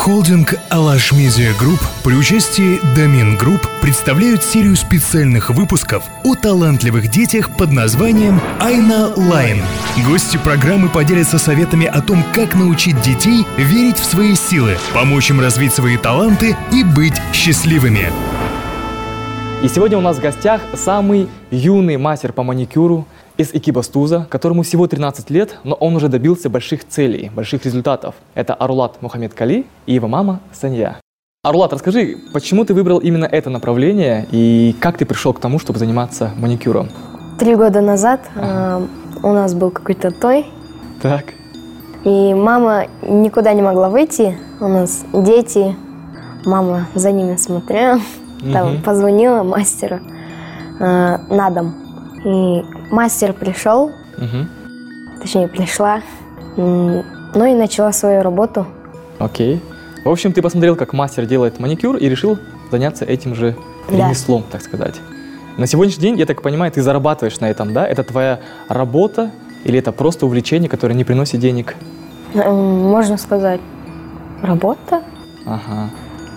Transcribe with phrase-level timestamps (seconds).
[0.00, 7.54] Холдинг «Алаш Медиа Групп» при участии Домин Групп представляют серию специальных выпусков о талантливых детях
[7.54, 9.62] под названием «Aina-LINE».
[10.08, 15.38] Гости программы поделятся советами о том, как научить детей верить в свои силы, помочь им
[15.38, 18.10] развить свои таланты и быть счастливыми.
[19.62, 23.06] И сегодня у нас в гостях самый юный мастер по маникюру
[23.40, 28.14] из Экибастуза, которому всего 13 лет, но он уже добился больших целей, больших результатов.
[28.34, 31.00] Это Арулыат Мухаметкали и его мама Сания.
[31.42, 35.78] Арулат, расскажи, почему ты выбрал именно это направление и как ты пришел к тому, чтобы
[35.78, 36.90] заниматься маникюром?
[37.38, 38.86] Три года назад ага.
[39.22, 40.44] э, у нас был какой-то той.
[41.00, 41.32] Так.
[42.04, 44.36] И мама никуда не могла выйти.
[44.60, 45.74] У нас дети.
[46.44, 48.00] Мама за ними смотрела.
[48.52, 48.82] Там угу.
[48.82, 50.00] позвонила мастеру
[50.78, 51.79] э, на дом.
[52.24, 54.46] И мастер пришел, угу.
[55.20, 56.02] точнее пришла,
[56.56, 58.66] ну и начала свою работу.
[59.18, 59.60] Окей.
[60.04, 62.38] В общем, ты посмотрел, как мастер делает маникюр и решил
[62.70, 63.56] заняться этим же
[63.88, 64.52] ремеслом, да.
[64.52, 64.94] так сказать.
[65.56, 67.86] На сегодняшний день, я так понимаю, ты зарабатываешь на этом, да?
[67.86, 69.30] Это твоя работа
[69.64, 71.76] или это просто увлечение, которое не приносит денег?
[72.34, 73.60] Можно сказать,
[74.42, 75.02] работа.
[75.44, 75.90] Ага.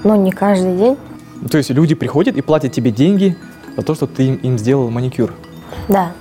[0.04, 0.98] Но не каждый день.
[1.50, 3.38] То есть люди приходят и платят тебе деньги
[3.78, 5.34] за то, что ты им, им сделал маникюр?
[5.88, 6.12] Да.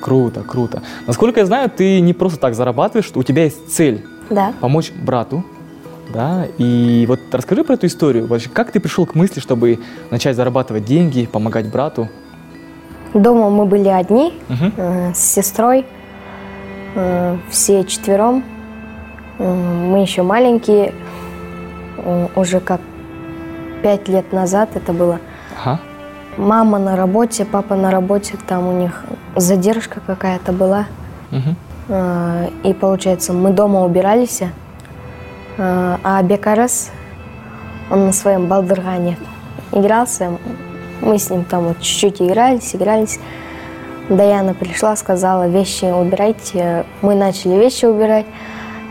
[0.00, 0.82] Круто, круто.
[1.06, 4.04] Насколько я знаю, ты не просто так зарабатываешь, у тебя есть цель.
[4.30, 4.52] Да.
[4.60, 5.44] Помочь брату.
[6.12, 8.26] Да, и вот расскажи про эту историю.
[8.26, 12.08] Вообще, как ты пришел к мысли, чтобы начать зарабатывать деньги, помогать брату?
[13.14, 14.72] Дома мы были одни угу.
[14.76, 15.86] э, с сестрой,
[16.94, 18.44] э, все четвером.
[19.38, 20.92] Э, мы еще маленькие,
[21.96, 22.80] э, уже как
[23.82, 25.20] пять лет назад это было.
[25.58, 25.80] Ага.
[26.36, 29.04] Мама на работе, папа на работе, там у них
[29.36, 30.86] задержка какая-то была.
[31.30, 31.94] Угу.
[32.64, 34.42] И получается, мы дома убирались,
[35.58, 36.90] а, а Бекарас,
[37.90, 39.16] он на своем балдыргане
[39.72, 40.32] игрался.
[41.00, 43.18] Мы с ним там вот чуть-чуть игрались, игрались.
[44.08, 46.84] Даяна пришла, сказала, вещи убирайте.
[47.02, 48.26] Мы начали вещи убирать.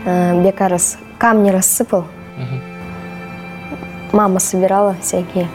[0.06, 2.00] А, Бекарас камни рассыпал.
[2.38, 4.16] Угу.
[4.16, 5.48] Мама собирала всякие.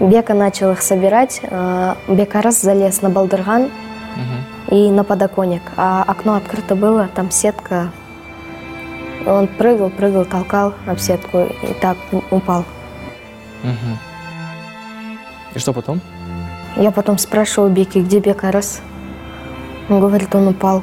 [0.00, 1.40] Бека начал их собирать.
[1.50, 4.76] А, Бека раз залез на балдырган угу.
[4.76, 5.62] и на подоконник.
[5.76, 7.90] А окно открыто было, там сетка.
[9.26, 11.96] Он прыгал, прыгал, толкал об сетку и так
[12.30, 12.64] упал.
[13.62, 13.98] Угу.
[15.54, 16.00] И что потом?
[16.76, 18.80] Я потом спрашиваю Беки, где Бека раз?
[19.88, 20.82] Он говорит, он упал.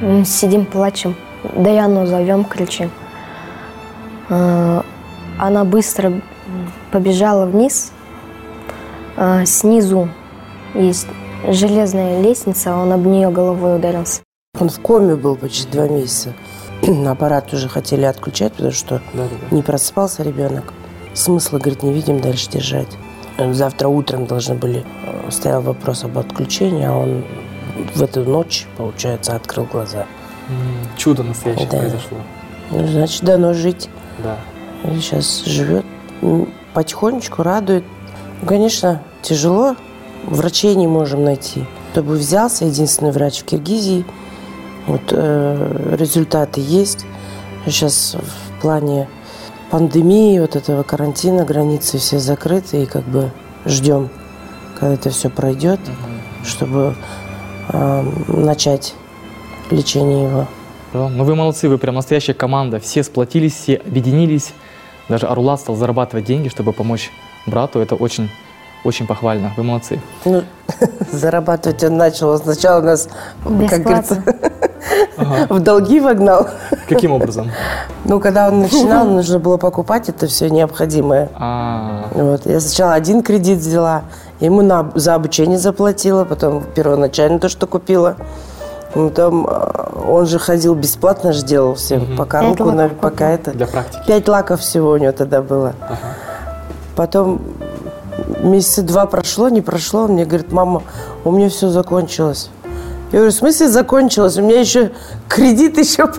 [0.00, 1.16] Мы сидим, плачем.
[1.56, 2.90] Даяну зовем, кричим.
[4.28, 4.84] А,
[5.38, 6.12] она быстро
[6.92, 7.92] побежала вниз.
[9.22, 10.08] А, снизу
[10.72, 11.06] есть
[11.46, 14.22] железная лестница, он об нее головой ударился.
[14.58, 16.32] Он в коме был почти два месяца.
[17.06, 20.72] Аппарат уже хотели отключать, потому что да, да, не просыпался ребенок.
[21.12, 22.88] Смысла, говорит, не видим дальше держать.
[23.36, 27.22] Завтра утром должны были, э, стоял вопрос об отключении, а он
[27.94, 30.06] в эту ночь, получается, открыл глаза.
[30.96, 31.78] Чудо настоящее да.
[31.78, 32.18] произошло.
[32.70, 33.90] Ну, значит, дано жить.
[34.24, 34.38] Да.
[34.94, 35.84] Сейчас живет
[36.72, 37.84] потихонечку, радует.
[38.46, 39.76] Конечно, тяжело,
[40.24, 41.64] врачей не можем найти.
[41.92, 44.04] Чтобы взялся единственный врач в Киргизии,
[44.86, 47.06] вот э, результаты есть.
[47.66, 49.08] Сейчас в плане
[49.70, 53.30] пандемии, вот этого карантина, границы все закрыты, и как бы
[53.66, 54.08] ждем,
[54.78, 55.80] когда это все пройдет,
[56.44, 56.94] чтобы
[57.68, 58.94] э, начать
[59.70, 60.46] лечение его.
[60.92, 62.80] ну вы молодцы, вы прям настоящая команда.
[62.80, 64.52] Все сплотились, все объединились.
[65.08, 67.10] Даже Арулат стал зарабатывать деньги, чтобы помочь
[67.46, 67.78] брату.
[67.78, 68.30] Это очень,
[68.84, 69.52] очень похвально.
[69.56, 70.00] Вы молодцы.
[70.24, 70.42] Ну,
[71.12, 72.36] зарабатывать он начал.
[72.38, 73.08] Сначала нас,
[73.44, 73.68] Бесплатно.
[73.68, 74.22] как говорится,
[75.16, 75.46] ага.
[75.54, 76.48] в долги вогнал.
[76.88, 77.50] Каким образом?
[78.06, 81.28] Ну, когда он начинал, нужно было покупать это все необходимое.
[81.34, 82.46] А Вот.
[82.46, 84.02] Я сначала один кредит взяла,
[84.40, 88.16] ему на, за обучение заплатила, потом первоначально то, что купила.
[89.14, 92.16] Там а, он же ходил бесплатно, же делал всем, угу.
[92.16, 93.52] пока руку, на, пока это.
[93.52, 94.02] Для практики.
[94.06, 95.74] Пять лаков всего у него тогда было.
[95.80, 95.98] Ага.
[96.96, 97.40] Потом
[98.42, 100.82] месяца два прошло, не прошло, он мне говорит, мама,
[101.24, 102.50] у меня все закончилось.
[103.12, 104.36] Я говорю, в смысле закончилось?
[104.38, 104.92] У меня еще
[105.28, 106.04] кредит еще...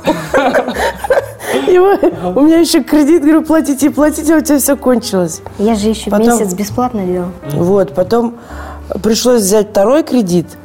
[1.53, 5.41] У меня еще кредит, говорю, платите, платите, а у тебя все кончилось.
[5.57, 7.29] Я же еще месяц бесплатно делал.
[7.53, 8.35] Вот, потом
[9.03, 10.47] пришлось взять второй кредит–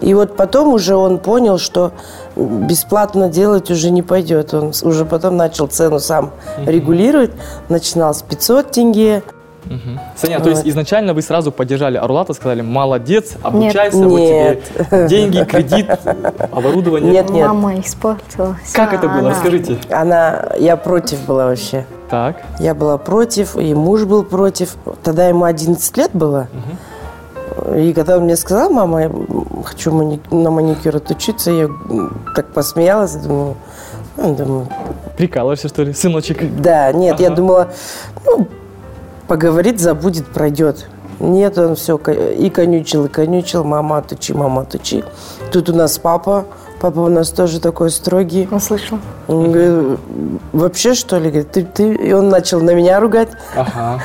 [0.00, 1.92] и вот потом уже он понял, что
[2.36, 4.54] бесплатно делать уже не пойдет.
[4.54, 6.30] Он уже потом начал цену сам
[6.64, 7.32] регулировать.
[7.68, 9.22] Начинал с 500 тенге,
[9.64, 10.00] Мгм.
[10.16, 10.70] Саня, то есть Вот.
[10.70, 14.08] изначально вы сразу поддержали Арулата, сказали, молодец, обучайся, Нет.
[14.08, 15.86] вот тебе деньги, кредит,
[16.52, 17.12] оборудование.
[17.12, 17.46] Нет, нет.
[17.48, 18.56] Мама испортила.
[18.72, 19.18] Как всё, это было?
[19.18, 19.78] она- Расскажите.
[19.90, 21.84] Она, я против была вообще.
[22.08, 22.36] Так.
[22.60, 24.76] Я была против, и муж был против.
[25.02, 26.48] Тогда ему 11 лет было.
[27.74, 29.10] И когда он мне сказал, мама, я
[29.64, 31.68] хочу мани- на маникюр отучиться, я
[32.34, 33.56] так посмеялась, думаю,
[34.16, 34.68] ну, думаю,
[35.16, 36.38] Прикалываешься, что ли, сыночек?
[36.62, 37.36] да, нет, я Ага.
[37.36, 37.68] думала,
[38.24, 38.46] ну,
[39.28, 40.88] поговорит, забудет, пройдет.
[41.20, 45.04] Нет, он все и конючил, и конючил, мама, отучи, мама, отучи.
[45.52, 46.46] Тут у нас папа,
[46.80, 48.48] папа у нас тоже такой строгий.
[48.50, 48.98] Он слышал?
[49.26, 50.00] Он говорит,
[50.52, 51.30] вообще что ли?
[51.30, 51.94] Говорит, ты, ты...
[51.94, 53.30] И он начал на меня ругать.
[53.56, 54.00] Ага.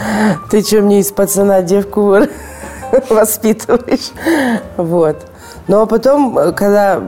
[0.49, 2.15] Ты что, мне из пацана девку
[3.09, 4.11] воспитываешь?
[4.77, 5.17] Вот.
[5.67, 7.01] Ну, а потом, э, когда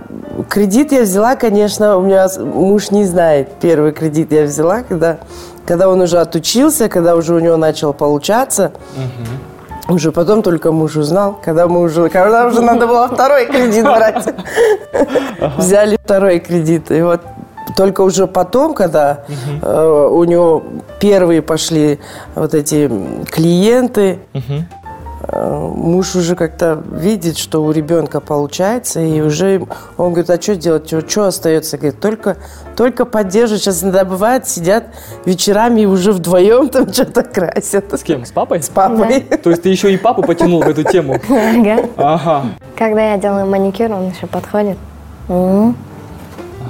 [0.50, 3.50] кредит я взяла, конечно, у меня муж не знает.
[3.60, 5.18] Первый кредит я взяла, когда,
[5.66, 8.72] когда он уже отучился, когда уже у него начал получаться.
[9.88, 14.26] Уже потом только муж узнал, когда мы уже, когда уже надо было второй кредит брать.
[15.58, 16.90] Взяли второй кредит.
[16.90, 17.22] И вот
[17.76, 19.26] только уже потом, когда
[19.62, 20.64] э, у него
[21.00, 22.00] первые пошли
[22.34, 22.90] вот эти
[23.30, 24.20] клиенты,
[25.32, 29.62] муж уже как-то видит, что у ребенка получается, и уже
[29.98, 31.78] он говорит, а что делать, что остается?
[31.78, 32.38] Говорит, только,
[32.76, 33.62] только поддерживать.
[33.64, 34.86] Сейчас иногда бывает, сидят
[35.26, 37.92] вечерами и уже вдвоем там что-то красят.
[37.94, 38.26] С кем?
[38.26, 38.62] С папой?
[38.62, 39.22] С папой.
[39.22, 41.20] То есть ты еще и папу потянул в эту тему?
[41.30, 41.90] Ага.
[41.98, 42.46] Ага.
[42.78, 44.78] Когда я делаю маникюр, он еще подходит.
[45.30, 45.76] М,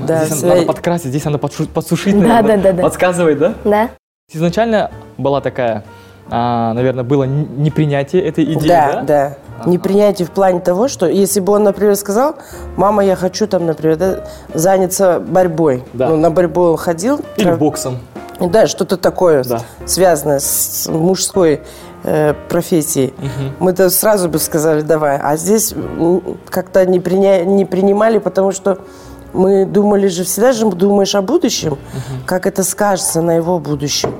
[0.08, 2.58] Да, здесь надо подкрасить, здесь надо подсушить, Да, наверное.
[2.58, 2.84] да, да, да.
[2.84, 3.54] Подсказывает, да?
[3.64, 3.90] Да?
[4.32, 5.84] Изначально была такая,
[6.30, 9.38] а, наверное, было непринятие этой идеи, Да, да?
[9.64, 9.70] да.
[9.70, 12.36] Непринятие в плане того, что если бы он, например, сказал,
[12.76, 14.24] мама, я хочу там, например, да,
[14.54, 15.84] заняться борьбой.
[15.94, 16.10] Да.
[16.10, 17.22] Ну, на борьбу он ходил.
[17.38, 18.00] Или трав- боксом.
[18.40, 19.62] Да, что-то такое, Да.
[19.86, 21.62] связанное с мужской
[22.04, 23.14] э, профессией.
[23.60, 25.18] Мы-то сразу бы сказали, давай.
[25.18, 25.74] А здесь
[26.50, 28.78] как-то не, приня- не принимали, потому что
[29.34, 31.78] мы думали же, всегда же думаешь о будущем,
[32.26, 34.14] как это скажется на его будущем.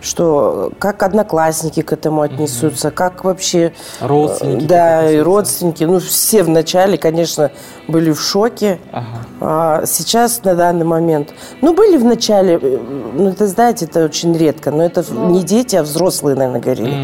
[0.00, 3.72] Что, как одноклассники к этому отнесутся, как вообще...
[4.00, 4.64] э, Родственники.
[4.64, 5.84] Да, и родственники.
[5.84, 7.50] Ну, все вначале, конечно,
[7.86, 8.78] были в шоке.
[8.92, 9.06] Ага.
[9.40, 12.78] А сейчас, на данный момент, ну, были в начале, э,
[13.14, 16.94] ну, это, знаете, это очень редко, но это не дети, а взрослые, наверное, говорили.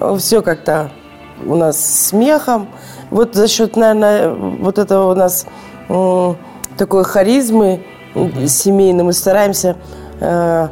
[0.00, 0.90] М, Все как-то
[1.44, 2.68] у нас с смехом.
[3.10, 5.46] Вот за счет, наверное, вот этого у нас
[6.76, 7.80] такой харизмы
[8.14, 9.76] м, семейной мы стараемся,
[10.20, 10.68] э,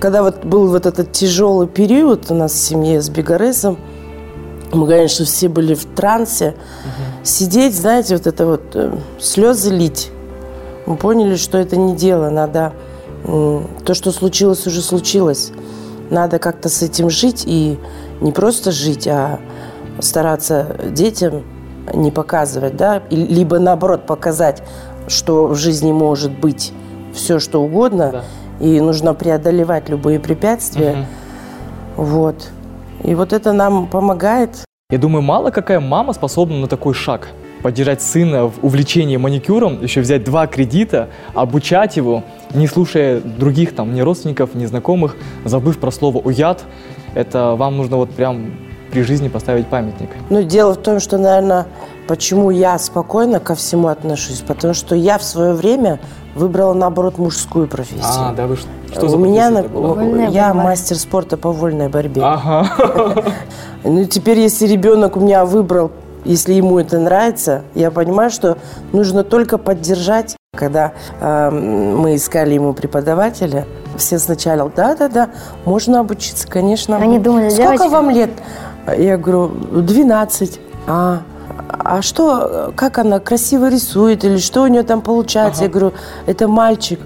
[0.00, 3.78] когда вот был вот этот тяжелый период у нас в семье с Бегаресом,
[4.72, 6.54] мы, конечно, все были в трансе.
[7.22, 10.10] Сидеть, знаете, вот это вот э, слезы лить.
[10.86, 12.30] Мы поняли, что это не дело.
[12.30, 12.72] Надо
[13.24, 15.52] то, что случилось, уже случилось.
[16.10, 17.78] Надо как-то с этим жить и
[18.20, 19.40] не просто жить, а
[20.00, 21.42] стараться детям
[21.92, 24.62] не показывать, да, либо наоборот показать,
[25.08, 26.72] что в жизни может быть
[27.12, 28.24] все, что угодно, Да.
[28.60, 30.92] И нужно преодолевать любые препятствия.
[30.92, 31.06] Мгм.
[31.96, 32.50] Вот.
[33.04, 34.64] И вот это нам помогает.
[34.90, 37.28] Я думаю, мало какая мама способна на такой шаг.
[37.62, 42.22] Поддержать сына в увлечении маникюром, еще взять два кредита, обучать его,
[42.54, 46.64] не слушая других там, ни родственников, ни знакомых, забыв про слово «уят».
[47.14, 48.52] Это вам нужно вот прям
[48.92, 50.08] при жизни поставить памятник.
[50.30, 51.66] Ну, дело в том, что, наверное,
[52.06, 55.98] почему я спокойно ко всему отношусь, потому что я в свое время
[56.38, 58.02] выбрала, наоборот, мужскую профессию.
[58.06, 59.94] А, да вы что, что за У меня на- это была?
[59.94, 60.62] Вольная я борьба.
[60.64, 62.22] мастер спорта по вольной борьбе.
[62.24, 63.14] Ага.
[63.84, 65.92] Ну, теперь, если ребенок у меня выбрал,
[66.24, 68.58] если ему это нравится, я понимаю, что
[68.92, 70.36] нужно только поддержать.
[70.56, 75.28] Когда э, мы искали ему преподавателя, все сначала, да-да-да,
[75.64, 76.96] можно обучиться, конечно.
[76.96, 77.88] Они думали, Сколько девочка?
[77.88, 78.30] вам лет?
[78.98, 80.60] Я говорю, 12.
[80.88, 81.20] А,
[81.68, 85.64] а что, как она красиво рисует или что у нее там получается?
[85.64, 85.92] Я говорю,
[86.26, 87.00] это мальчик.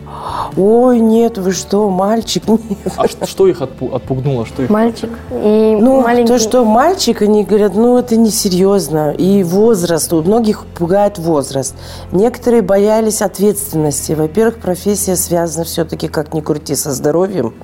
[0.57, 2.47] Ой, нет, вы что, мальчик?
[2.49, 2.61] Нет.
[2.97, 4.47] А что, что их отпу- отпугнуло?
[4.47, 4.71] Что их...
[4.71, 6.29] Мальчик и Ну, маленький.
[6.33, 9.11] то, что мальчик, они говорят, ну, это несерьезно.
[9.13, 11.75] И возраст, у многих пугает возраст.
[12.13, 14.13] Некоторые боялись ответственности.
[14.13, 17.55] Во-первых, профессия связана все-таки, как ни крути, со здоровьем.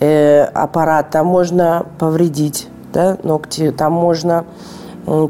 [0.00, 4.44] Э, аппарат, там можно повредить да, ногти, там можно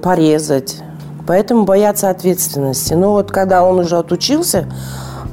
[0.03, 0.79] порезать.
[1.27, 2.95] Поэтому боятся ответственности.
[2.95, 4.67] Но вот когда он уже отучился,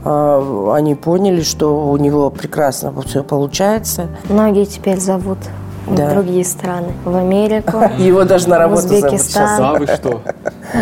[0.03, 4.07] э, они поняли, что у него прекрасно все получается.
[4.27, 5.37] Многие теперь зовут
[5.87, 6.07] Да.
[6.09, 6.87] в другие страны.
[7.05, 7.77] В Америку.
[7.99, 9.47] Его даже на работу зовут Узбекистан.
[9.47, 9.59] сейчас.
[9.59, 10.21] А вы что?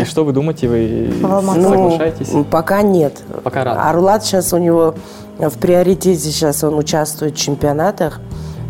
[0.02, 0.68] И что вы думаете?
[0.70, 1.62] Вы Алмату.
[1.62, 2.32] соглашаетесь?
[2.32, 3.18] Ну, пока нет.
[3.44, 3.90] Пока рано.
[3.90, 4.96] Арлат сейчас у него
[5.40, 8.22] в приоритете, сейчас он участвует в чемпионатах,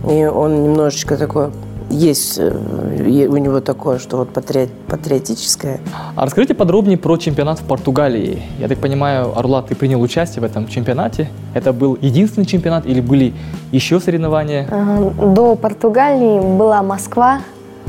[0.09, 1.51] и он немножечко такой
[1.91, 5.79] есть э, у него такое, что вот патриот- патриотическое.
[6.15, 8.41] А расскажите подробнее про чемпионат в Португалии.
[8.59, 11.29] Я так понимаю, Орлат, ты принял участие в этом чемпионате.
[11.53, 13.33] Это был единственный чемпионат или были
[13.71, 14.67] еще соревнования?
[14.71, 17.41] Ага, До Португалии была Москва.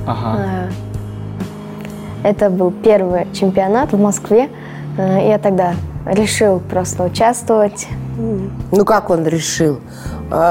[0.06, 0.38] Ага.
[2.24, 4.48] Э, Это был первый чемпионат в Москве.
[4.98, 5.74] Э, Я тогда
[6.06, 7.86] решил просто участвовать.
[8.72, 9.78] Ну, как он решил?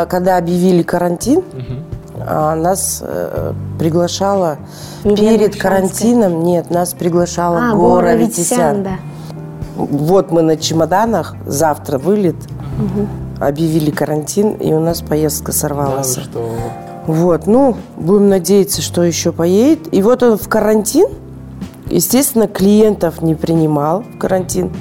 [0.10, 1.84] Когда объявили карантин, Мгм.
[2.28, 4.58] А, нас э, приглашала
[5.04, 8.92] Елена перед карантином, нет, нас приглашала А, Гора Витисян, да.
[9.76, 12.36] Вот мы на чемоданах, завтра вылет,
[13.40, 16.18] объявили карантин, и у нас поездка Да, сорвалась.
[16.18, 16.50] вы что?
[17.08, 19.92] Вот, ну, будем надеяться, что еще поедет.
[19.92, 21.08] И вот он в карантин,
[21.90, 24.72] естественно, клиентов не принимал в карантин.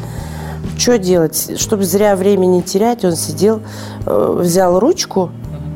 [0.77, 1.59] Что делать?
[1.59, 3.61] Чтобы зря время не терять, он сидел,
[4.07, 5.31] э, взял ручку,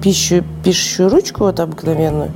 [0.04, 2.30] пищу, пишущую ручку вот обыкновенную,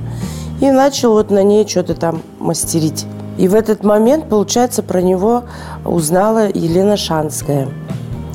[0.59, 3.05] и начал вот на ней что-то там мастерить.
[3.37, 5.43] И в этот момент, получается, про него
[5.85, 7.69] узнала Елена Шанская.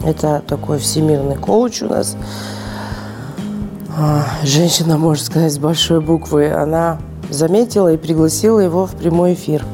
[0.06, 2.16] Это такой всемирный коуч у нас.
[3.98, 6.98] А, Женщина, можно сказать, с большой буквы, она
[7.28, 9.64] заметила и пригласила его в прямой эфир.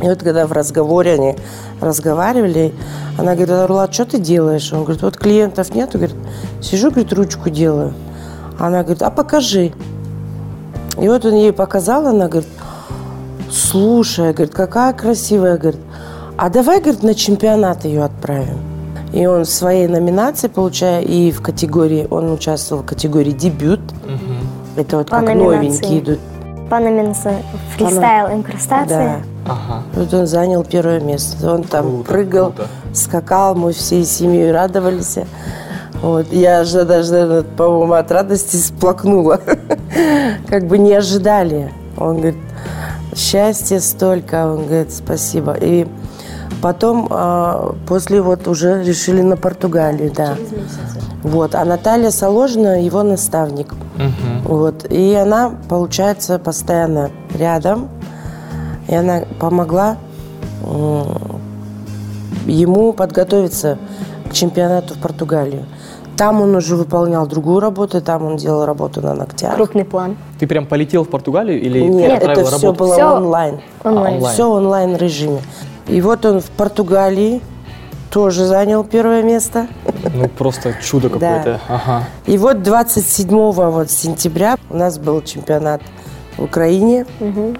[0.00, 1.36] И вот когда в разговоре они
[1.80, 2.72] разговаривали,
[3.18, 4.72] она говорит, Орлат, что ты делаешь?
[4.72, 6.16] Он говорит, вот клиентов нету, говорит,
[6.62, 7.94] сижу, говорит, ручку делаю.
[8.60, 9.72] Она говорит, а покажи.
[11.00, 12.48] И вот он ей показал, она говорит,
[13.50, 15.80] слушай, говорит, какая красивая, говорит,
[16.36, 18.58] а давай, говорит, на чемпионат ее отправим.
[19.14, 23.80] И он в своей номинации, получая, и в категории, он участвовал в категории дебют.
[24.04, 24.46] Мгм.
[24.76, 25.56] Это вот По как номинации.
[25.56, 26.18] новенькие идут.
[26.68, 27.42] По номинации
[27.76, 29.22] фристайл инкрустация.
[29.46, 29.52] Да.
[29.52, 29.82] Ага.
[29.94, 31.52] Вот он занял первое место.
[31.54, 32.68] Он там Круто, прыгал, круто.
[32.92, 35.18] скакал, мы всей семьей радовались.
[36.02, 36.32] Вот.
[36.32, 39.40] Я же даже, по-моему, от радости сплакнула.
[40.48, 41.72] Как бы не ожидали.
[41.96, 42.36] Он говорит,
[43.14, 44.46] счастья столько.
[44.46, 45.52] Он говорит, спасибо.
[45.60, 45.86] И
[46.62, 50.36] потом, а, после вот уже решили на Португалию, да.
[51.22, 51.54] Вот.
[51.54, 53.74] А Наталья Соложина его наставник.
[54.44, 54.90] Вот.
[54.90, 57.88] И она, получается, постоянно рядом.
[58.88, 59.98] И она помогла
[62.46, 63.78] ему подготовиться
[64.28, 65.66] к чемпионату в Португалию.
[66.20, 69.54] Там он уже выполнял другую работу, там он делал работу на ногтях.
[69.54, 70.18] Крупный план.
[70.38, 72.84] Ты прям полетел в Португалию или Нет, это все работу?
[72.84, 73.60] было Всё онлайн.
[73.82, 74.16] Онлайн.
[74.16, 74.34] онлайн.
[74.34, 75.40] Все онлайн режиме.
[75.88, 77.40] И вот он в Португалии
[78.10, 79.66] тоже занял первое место.
[80.14, 81.16] Ну, просто чудо Да.
[81.38, 81.60] какое-то.
[81.68, 82.04] Ага.
[82.26, 85.80] И вот 27 вот сентября у нас был чемпионат
[86.36, 87.06] в Украине.
[87.20, 87.54] А,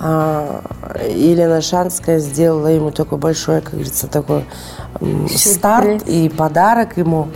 [0.00, 4.44] Елена Шанская сделала ему такой большой, как говорится, такой
[5.00, 7.28] м, старт и подарок ему.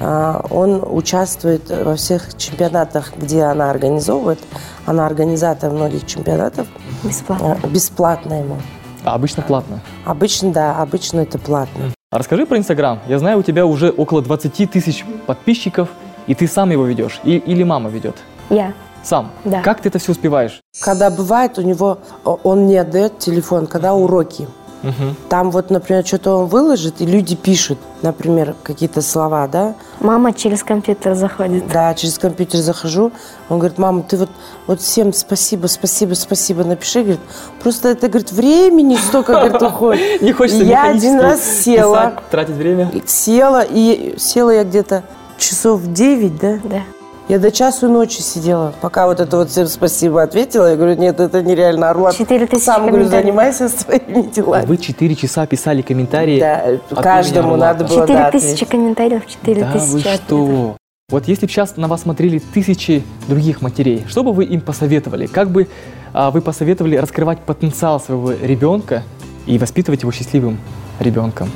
[0.00, 4.38] А, Он участвует во всех чемпионатах, где она организовывает.
[4.86, 6.66] Она организатор многих чемпионатов.
[7.04, 7.58] Бесплатно.
[7.62, 8.56] А, Бесплатно ему.
[9.04, 9.80] А обычно платно.
[10.04, 11.84] Обычно, да, обычно это платно.
[12.10, 12.98] А расскажи про Инстаграм.
[13.08, 15.88] Я знаю, у тебя уже около 20 тысяч подписчиков,
[16.26, 18.16] и ты сам его ведешь, и- или мама ведет?
[18.50, 18.72] Я.
[19.02, 19.30] Сам.
[19.44, 19.62] Да.
[19.62, 20.60] Как ты это все успеваешь?
[20.80, 24.46] Когда бывает у него, он не отдает телефон, когда уроки.
[24.82, 25.14] Мгм.
[25.28, 29.74] Там вот, например, что-то он выложит, и люди пишут, например, какие-то слова, да?
[30.00, 31.68] Мама через компьютер заходит.
[31.68, 33.12] Да, через компьютер захожу,
[33.50, 34.30] он говорит, мама, ты вот,
[34.66, 37.20] вот всем спасибо, спасибо, спасибо напиши, говорит,
[37.62, 40.22] просто это, говорит, времени столько, говорит, уходит.
[40.22, 42.90] Не хочется Я один раз села, тратить время.
[43.06, 45.04] села, и села я где-то
[45.36, 46.58] часов в 9, да?
[46.64, 46.82] Да.
[47.30, 50.70] Я до часу ночи сидела, пока вот это вот всем спасибо ответила.
[50.70, 52.16] Я говорю, нет, это нереально, Орлат.
[52.16, 54.66] Четыре тысячи Сам, говорю, занимайся своими делами.
[54.66, 56.40] Вы 4 часа писали комментарии.
[56.40, 58.68] Да, каждому надо было, да, Четыре тысячи ответить.
[58.68, 60.24] комментариев, четыре Да вы тысячи ответов.
[60.26, 60.76] что?
[61.08, 65.26] Вот если бы сейчас на вас смотрели тысячи других матерей, что бы вы им посоветовали?
[65.26, 65.68] Как бы
[66.12, 69.04] а, вы посоветовали раскрывать потенциал своего ребенка
[69.46, 70.58] и воспитывать его счастливым
[70.98, 71.48] ребенком?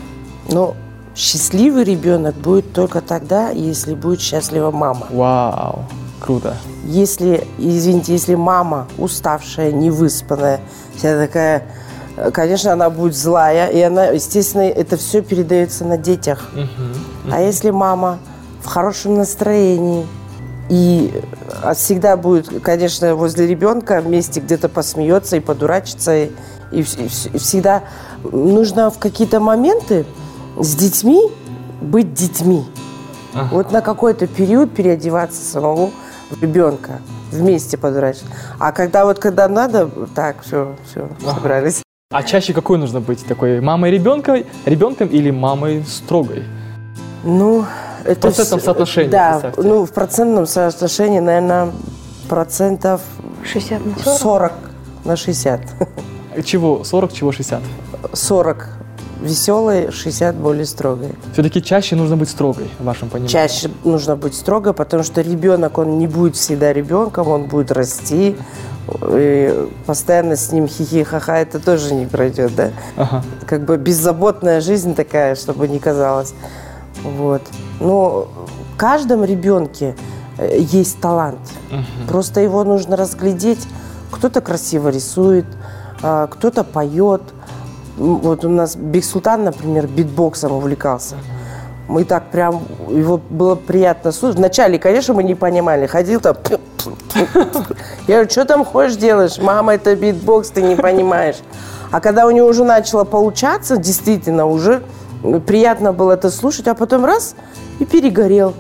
[0.49, 0.77] Но
[1.15, 5.07] счастливый ребенок будет только тогда, если будет счастлива мама.
[5.11, 5.85] Вау,
[6.21, 6.57] круто.
[6.85, 10.61] Если, извините, если мама уставшая, невыспанная,
[10.97, 11.67] вся такая,
[12.17, 16.51] э, конечно, она будет злая, и она, естественно, это все передается на детях.
[17.31, 18.19] А если мама
[18.63, 20.07] в хорошем настроении
[20.69, 21.23] и
[21.63, 26.31] э, всегда будет, конечно, возле ребенка вместе где-то посмеется и подурачится, и,
[26.73, 27.85] и и всегда
[28.25, 30.07] нужно в какие-то моменты
[30.59, 31.21] с детьми
[31.81, 32.65] быть детьми.
[33.51, 35.91] Вот на какой-то период переодеваться самому
[36.31, 37.01] в ребенка,
[37.33, 38.27] вместе подурачиться.
[38.59, 41.83] А когда вот когда надо, так, все, все, собрались.
[42.13, 43.25] А чаще какой нужно быть?
[43.27, 46.45] Такой мамой ребенка, ребенком или мамой строгой?
[47.25, 47.65] Ну,
[48.05, 48.21] это...
[48.21, 49.63] процентном всё- соотношении, Да, представьте.
[49.63, 51.73] ну, в процентном соотношении, наверное,
[52.29, 53.01] процентов
[53.45, 54.19] 60 на 40.
[54.21, 54.53] 40
[55.05, 55.61] на 60.
[56.45, 57.61] Чего 40, чего 60?
[58.13, 58.69] 40
[59.25, 61.11] веселой, 60 более строгой.
[61.33, 63.33] Все-таки чаще нужно быть строгой, в вашем понимании.
[63.33, 68.37] Чаще нужно быть строго, потому что ребенок, он не будет всегда ребенком, он будет расти.
[69.11, 72.71] И постоянно с ним хихи-ха-ха, это тоже не пройдет, да?
[72.97, 73.25] Ага.
[73.47, 76.35] Как бы беззаботная жизнь такая, чтобы не казалось.
[77.03, 77.43] Вот.
[77.81, 78.29] Но
[78.75, 79.97] в каждом ребенке
[80.37, 81.41] э, есть талант.
[82.09, 83.67] Просто его нужно разглядеть.
[84.11, 85.47] Кто-то красиво рисует,
[86.03, 87.23] а, кто-то поет.
[87.97, 91.17] Вот у нас Бексултан, например, битбоксом увлекался.
[91.87, 94.39] Мы так прям, его было приятно слушать.
[94.39, 95.87] Вначале, конечно, мы не понимали.
[95.87, 96.37] Ходил там...
[98.07, 99.39] Я говорю, что там ходишь делаешь?
[99.39, 101.37] Мама, это битбокс, ты не понимаешь.
[101.91, 104.83] А когда у него уже начало получаться, действительно, уже
[105.47, 107.37] приятно было это слушать, а потом раз
[107.79, 108.55] и перегорел.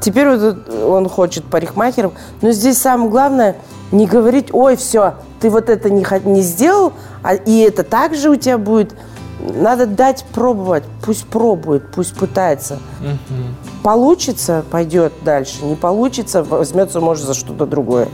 [0.00, 2.12] Теперь вот он хочет парикмахером.
[2.42, 3.56] Но здесь самое главное
[3.92, 8.36] не говорить, ой, все, ты вот это не, не сделал, а, и это также у
[8.36, 8.94] тебя будет.
[9.40, 10.84] Надо дать пробовать.
[11.04, 12.78] Пусть пробует, пусть пытается.
[13.82, 15.64] Получится, пойдет дальше.
[15.64, 18.08] Не получится, возьмется, может, за что-то другое.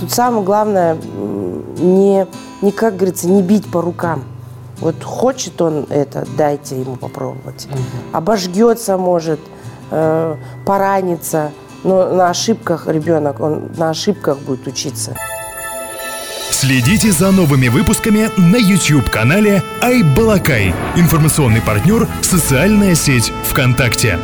[0.00, 0.96] Тут самое главное
[1.78, 2.26] не,
[2.60, 4.24] не, как говорится, не бить по рукам.
[4.80, 7.68] Вот хочет он это, дайте ему попробовать.
[8.12, 9.40] Обожгется, может,
[9.90, 11.50] э, поранится.
[11.86, 15.14] Но на ошибках ребенок, он на ошибках будет учиться.
[16.50, 20.74] Следите за новыми выпусками на YouTube-канале Айбалакай.
[20.96, 24.18] Информационный партнер– социальная сеть ВКонтакте.